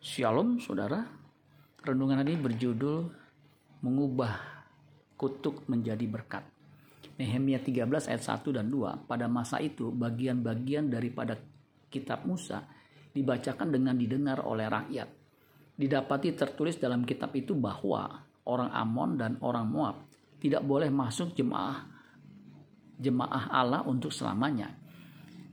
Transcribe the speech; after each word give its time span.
Shalom 0.00 0.56
saudara. 0.56 1.04
Renungan 1.84 2.24
ini 2.24 2.40
berjudul 2.40 3.04
mengubah 3.84 4.32
kutuk 5.20 5.68
menjadi 5.68 6.08
berkat. 6.08 6.40
Nehemia 7.20 7.60
13 7.60 8.08
ayat 8.08 8.24
1 8.24 8.40
dan 8.48 8.72
2. 8.72 9.04
Pada 9.04 9.28
masa 9.28 9.60
itu 9.60 9.92
bagian-bagian 9.92 10.88
daripada 10.88 11.36
kitab 11.92 12.24
Musa 12.24 12.64
dibacakan 13.12 13.68
dengan 13.68 13.92
didengar 13.92 14.40
oleh 14.40 14.72
rakyat. 14.72 15.04
Didapati 15.76 16.32
tertulis 16.32 16.80
dalam 16.80 17.04
kitab 17.04 17.36
itu 17.36 17.52
bahwa 17.52 18.24
orang 18.48 18.72
Amon 18.72 19.20
dan 19.20 19.36
orang 19.44 19.68
Moab 19.68 20.08
tidak 20.40 20.64
boleh 20.64 20.88
masuk 20.88 21.36
jemaah 21.36 21.84
jemaah 22.96 23.52
Allah 23.52 23.84
untuk 23.84 24.16
selamanya. 24.16 24.72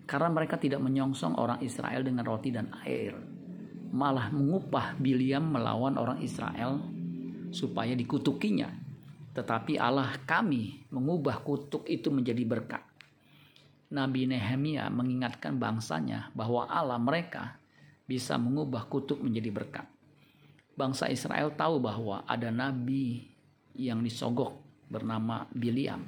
Karena 0.07 0.31
mereka 0.31 0.55
tidak 0.55 0.79
menyongsong 0.79 1.35
orang 1.35 1.59
Israel 1.59 1.99
dengan 1.99 2.23
roti 2.23 2.47
dan 2.55 2.71
air. 2.87 3.36
Malah 3.91 4.29
mengupah 4.31 4.99
Biliam 4.99 5.47
melawan 5.53 5.95
orang 5.95 6.19
Israel 6.19 6.79
supaya 7.51 7.95
dikutukinya. 7.95 8.67
Tetapi 9.31 9.77
Allah 9.77 10.17
kami 10.25 10.89
mengubah 10.89 11.45
kutuk 11.45 11.85
itu 11.87 12.09
menjadi 12.09 12.43
berkat. 12.43 12.83
Nabi 13.87 14.27
Nehemia 14.27 14.91
mengingatkan 14.91 15.55
bangsanya 15.55 16.33
bahwa 16.35 16.67
Allah 16.67 16.99
mereka 16.99 17.55
bisa 18.03 18.35
mengubah 18.35 18.87
kutuk 18.91 19.23
menjadi 19.23 19.51
berkat. 19.51 19.87
Bangsa 20.75 21.07
Israel 21.07 21.55
tahu 21.55 21.79
bahwa 21.79 22.27
ada 22.27 22.51
nabi 22.51 23.25
yang 23.73 24.03
disogok 24.03 24.59
bernama 24.91 25.47
Biliam. 25.55 26.03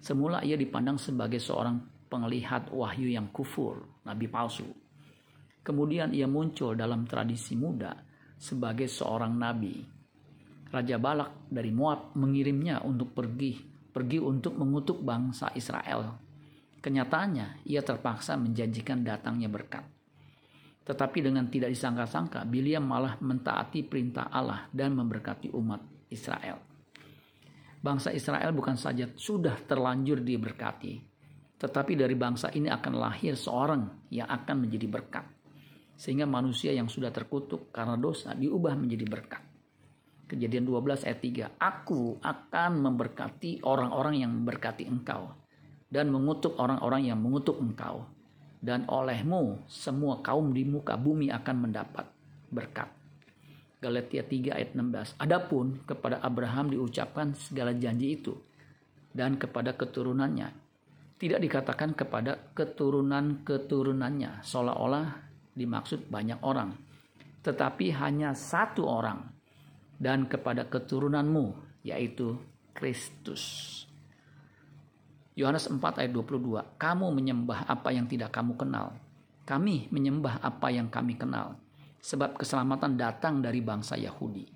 Semula 0.00 0.40
ia 0.40 0.56
dipandang 0.56 0.96
sebagai 0.96 1.38
seorang 1.42 1.82
penglihat 2.08 2.72
wahyu 2.72 3.12
yang 3.12 3.28
kufur, 3.30 3.84
nabi 4.02 4.26
palsu. 4.26 4.66
Kemudian 5.60 6.16
ia 6.16 6.24
muncul 6.24 6.72
dalam 6.72 7.04
tradisi 7.04 7.54
muda 7.54 7.92
sebagai 8.40 8.88
seorang 8.88 9.36
nabi. 9.36 9.76
Raja 10.70 10.96
Balak 10.96 11.50
dari 11.50 11.74
Moab 11.74 12.14
mengirimnya 12.16 12.80
untuk 12.86 13.12
pergi 13.12 13.70
pergi 13.90 14.22
untuk 14.22 14.54
mengutuk 14.54 15.02
bangsa 15.02 15.50
Israel. 15.58 16.14
Kenyataannya, 16.80 17.66
ia 17.68 17.82
terpaksa 17.84 18.38
menjanjikan 18.40 19.04
datangnya 19.04 19.50
berkat. 19.52 19.84
Tetapi 20.80 21.18
dengan 21.20 21.44
tidak 21.52 21.76
disangka-sangka, 21.76 22.48
Biliam 22.48 22.86
malah 22.88 23.20
mentaati 23.20 23.84
perintah 23.84 24.32
Allah 24.32 24.64
dan 24.72 24.96
memberkati 24.96 25.52
umat 25.52 26.08
Israel. 26.08 26.56
Bangsa 27.80 28.12
Israel 28.16 28.56
bukan 28.56 28.80
saja 28.80 29.08
sudah 29.12 29.60
terlanjur 29.60 30.24
diberkati, 30.24 30.94
tetapi 31.60 31.92
dari 31.96 32.16
bangsa 32.16 32.52
ini 32.52 32.68
akan 32.68 32.92
lahir 32.96 33.36
seorang 33.36 34.08
yang 34.12 34.28
akan 34.28 34.56
menjadi 34.68 34.88
berkat. 34.88 35.39
Sehingga 36.00 36.24
manusia 36.24 36.72
yang 36.72 36.88
sudah 36.88 37.12
terkutuk 37.12 37.68
karena 37.76 38.00
dosa 38.00 38.32
diubah 38.32 38.72
menjadi 38.72 39.04
berkat. 39.04 39.44
Kejadian 40.32 40.64
12 40.64 41.04
ayat 41.04 41.20
3. 41.20 41.60
Aku 41.60 42.16
akan 42.24 42.72
memberkati 42.80 43.60
orang-orang 43.68 44.24
yang 44.24 44.32
memberkati 44.32 44.88
engkau. 44.88 45.28
Dan 45.92 46.08
mengutuk 46.08 46.56
orang-orang 46.56 47.12
yang 47.12 47.20
mengutuk 47.20 47.60
engkau. 47.60 48.08
Dan 48.56 48.88
olehmu 48.88 49.60
semua 49.68 50.24
kaum 50.24 50.56
di 50.56 50.64
muka 50.64 50.96
bumi 50.96 51.28
akan 51.28 51.68
mendapat 51.68 52.08
berkat. 52.48 52.88
Galatia 53.84 54.24
3 54.24 54.56
ayat 54.56 54.72
16. 54.72 55.20
Adapun 55.20 55.84
kepada 55.84 56.24
Abraham 56.24 56.72
diucapkan 56.72 57.36
segala 57.36 57.76
janji 57.76 58.16
itu. 58.16 58.32
Dan 59.12 59.36
kepada 59.36 59.76
keturunannya. 59.76 60.48
Tidak 61.20 61.36
dikatakan 61.36 61.92
kepada 61.92 62.56
keturunan-keturunannya. 62.56 64.40
Seolah-olah 64.40 65.29
dimaksud 65.54 66.06
banyak 66.08 66.40
orang, 66.42 66.74
tetapi 67.42 67.92
hanya 67.96 68.36
satu 68.36 68.86
orang, 68.86 69.24
dan 70.00 70.24
kepada 70.26 70.64
keturunanmu, 70.68 71.52
yaitu 71.84 72.36
Kristus. 72.72 73.68
Yohanes 75.36 75.68
4 75.68 75.80
ayat 75.80 76.12
22, 76.12 76.80
kamu 76.80 77.06
menyembah 77.12 77.64
apa 77.68 77.92
yang 77.94 78.04
tidak 78.04 78.32
kamu 78.34 78.56
kenal. 78.56 78.92
Kami 79.48 79.88
menyembah 79.88 80.40
apa 80.44 80.68
yang 80.68 80.92
kami 80.92 81.16
kenal, 81.16 81.56
sebab 82.00 82.36
keselamatan 82.36 82.96
datang 82.96 83.40
dari 83.40 83.60
bangsa 83.64 83.96
Yahudi. 83.96 84.46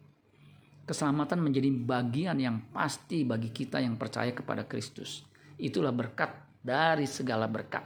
Keselamatan 0.85 1.41
menjadi 1.41 1.73
bagian 1.73 2.37
yang 2.37 2.61
pasti 2.69 3.25
bagi 3.25 3.49
kita 3.49 3.81
yang 3.81 3.97
percaya 3.97 4.37
kepada 4.37 4.69
Kristus. 4.69 5.25
Itulah 5.57 5.97
berkat 5.97 6.61
dari 6.61 7.09
segala 7.09 7.49
berkat. 7.49 7.85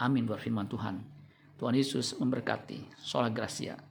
Amin 0.00 0.24
buat 0.24 0.40
firman 0.40 0.64
Tuhan. 0.64 1.17
Tuhan 1.58 1.74
Yesus 1.74 2.14
memberkati. 2.22 3.02
Sholat 3.02 3.34
Gracia. 3.34 3.87